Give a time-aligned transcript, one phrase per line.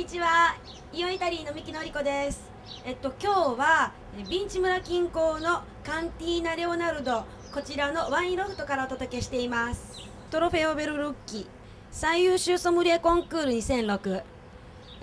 [0.00, 0.56] にちは。
[0.94, 2.40] イオイタリーの三木のりこです。
[2.86, 3.92] えっと今日は
[4.30, 9.98] ビンチ村近郊のカンティーナ・レオナルドこちらのワインロフトからお届けしています。
[10.30, 11.46] トロフェオベルルッキ
[11.90, 14.22] 最優秀ソムリエコンクール2006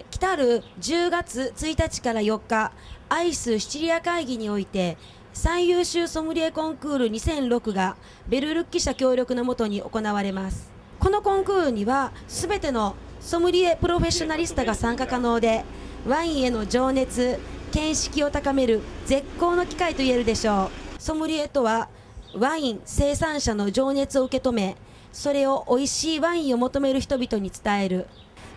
[0.09, 2.71] 来たる10月1日から4日
[3.09, 4.97] アイスシチリア会議において
[5.31, 10.71] 最優秀ソムリエコンクール2006がベルルッキ社協力のもとに行われます。
[10.99, 12.95] このコンクールにはすべての
[13.27, 15.65] ソムリエプロフェッショナリスタが参加可能で
[16.07, 17.37] ワインへの情熱
[17.73, 21.01] 見識を高める絶好の機会と言えるでしょう。
[21.01, 21.89] ソムリエとは
[22.33, 24.77] ワイン生産者の情熱を受け止め
[25.11, 28.07] それを美味しいワインを求める人々に伝える。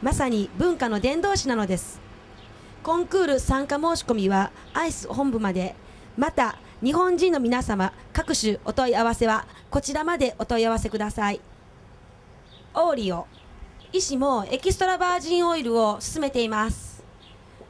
[0.02, 2.00] まさに文化の伝道師なのです。
[2.84, 5.74] コンクール参加申し込みはアイス本部まで。
[6.16, 11.40] また日本人の皆様各種お問い合わせはこちらまでお問い合わせください。
[12.74, 13.26] オーリオ。
[13.92, 17.02] 医師もエキストラバージンオイルを進めています。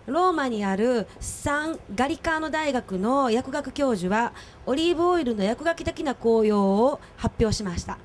[0.06, 4.34] ローマにあるサン・ガリカーノ大学の薬学教授は
[4.66, 7.96] オリーブオイルの薬学的な効用を発表しました。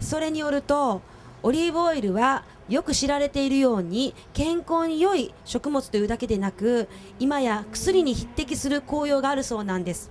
[0.00, 1.00] それによると
[1.44, 6.88] オリーブオイルはよく知られているように健康に良い食物というだけでなく
[7.20, 10.10] 今や薬に匹敵する効用があるそうなんです。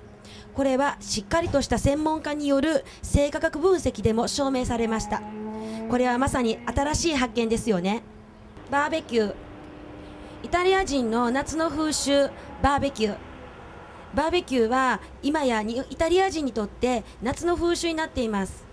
[0.53, 5.21] これはしっかりとした専門家による生化学分析でも証明されました。
[5.89, 8.01] これはまさに新しい発見ですよね。
[8.71, 9.35] バーベキュー。
[10.43, 12.29] イタリア人の夏の風習
[12.61, 13.17] バーベキュー。
[14.15, 18.65] バーベキューは今やイタリア人にとって夏の風習になっています。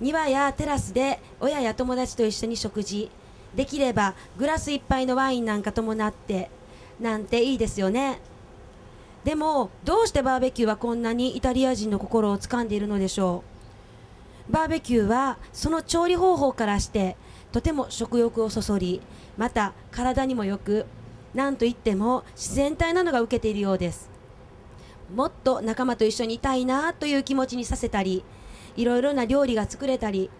[0.00, 3.10] 庭やテラスで親や友達と一緒に食事。
[3.54, 6.50] できればグラス一杯のワインなんか伴って
[7.00, 8.20] なんていいですよね。
[9.24, 13.57] でもどうしてバーベキューはこんなにイタリア人の心を掴んでいるのでしょう？
[14.50, 17.16] バーベキューはその調理方法からして
[17.52, 19.00] とても食欲をそそり
[19.36, 20.86] また体にもよく
[21.34, 24.10] 何といっても自然体なのが受けているようです。
[25.14, 28.24] もっと仲間と一緒にいたいなという気持ちにさせたり
[28.76, 30.30] いろいろな料理が作れたり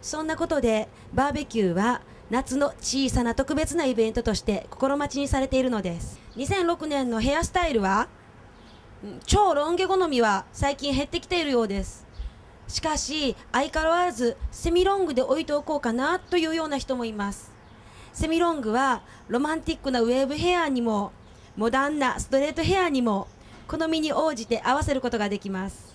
[0.00, 6.18] そんなことでバーベキューは夏の小さな特別なイベントとして心待ちにされているのです。
[6.36, 8.08] 2006年のヘアスタイルは
[9.26, 12.05] 超ロン毛好みは最近減ってきているようです。
[12.68, 17.52] しかし相変わらずセミロングで置いておこうかなというような人もいます。
[18.12, 21.12] セミロングはロマンティックなウェーブヘアにも
[21.56, 23.28] モダンなストレートヘアにも
[23.68, 25.94] 好みに応じて合わせることができます。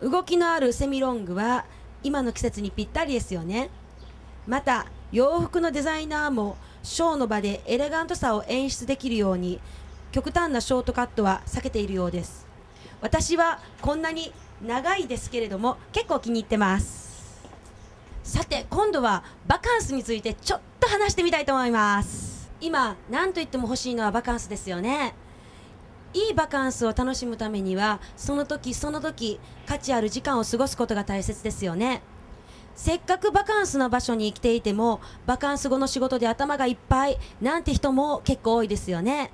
[0.00, 1.64] 動きのあるセミロングは
[2.02, 3.70] 今の季節にぴったりですよね。
[4.46, 9.60] また洋服のデザイナーもショーの場でエレガントさを演出できるように
[10.10, 12.46] 極端なショートカットは避けているようです。
[13.00, 14.32] 私はこんなに
[14.64, 17.02] 長いですけれども結構気に入ってます。
[18.22, 22.50] さて今度はバカンスについてちょっと話してみたいと思います。
[22.60, 25.14] 今何と言っても欲しいのはバカンスですよね。
[26.14, 32.02] いいバカンスを楽しむためにはその時その時価値ある時間を過ごすことが大切ですよね。
[32.76, 39.32] せっかくバカンスの場所に来ていてもバカンス後の仕事で頭がいっぱいなんて人も結構多いですよね。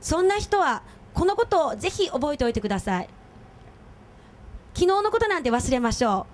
[0.00, 0.82] そんな人は
[1.14, 3.08] このことをぜひ覚えておいてください。
[4.78, 6.28] 昨日のことなんて忘れましょ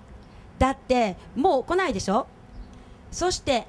[0.59, 0.59] う。
[0.61, 2.27] だってもう来ないでしょ。
[3.09, 3.65] そして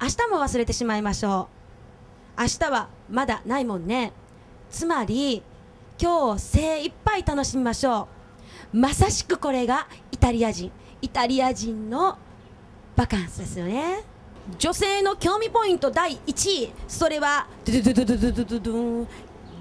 [0.00, 1.48] 明日も忘れてしまいましょ
[2.38, 2.40] う。
[2.40, 4.12] 明日はまだないもんね。
[4.70, 5.42] つまり
[6.00, 8.06] 今日精一杯楽しみましょ
[8.72, 8.76] う。
[8.76, 10.70] まさしくこれがイタリア人。
[11.00, 12.16] イタリア人の
[12.94, 14.04] バカンスですよね。
[14.56, 16.72] 女性の興味ポイント第1位。
[16.86, 19.06] それはドゥドゥドゥドゥドゥドゥドゥ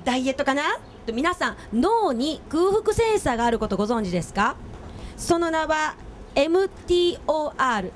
[0.06, 0.78] ダイエットかな
[1.12, 4.56] 皆さん脳に空腹センサーがあることご存知ですか？
[5.18, 5.96] その名は
[6.36, 7.92] MTOR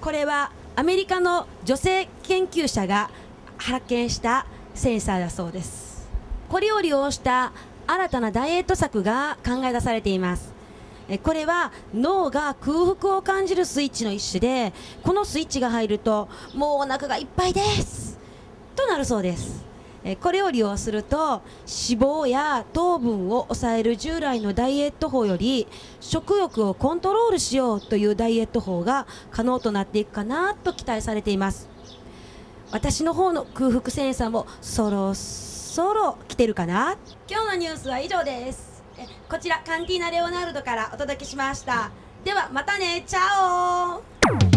[0.00, 3.10] これはアメリカの女性研究者が
[3.56, 6.08] 発見したセンサーだそうです。
[6.48, 7.52] これを利用した
[7.86, 10.52] 新たなダイエット策が考え出されています。
[11.22, 14.72] これは脳が空腹を感じるスイッチの一種で
[15.02, 18.18] このスイッチが入るともうお腹がいっぱいです。
[18.76, 19.71] となるそうです。
[20.20, 25.68] これを利用すると脂肪や糖分を抑える従来のダイエット法より
[26.00, 31.68] 食欲をコントロールしようというダイエット法が可能となっていくかなと期待されています。
[32.72, 36.96] 私の方の空腹センサーもそろそろ来てるかな？
[37.28, 38.82] 今日のニュースは以上です。
[39.28, 41.90] こちらカンティーナ・レオナルドからお届けしました。
[42.24, 43.04] ではまたね。
[43.06, 43.20] チャ
[44.48, 44.51] オ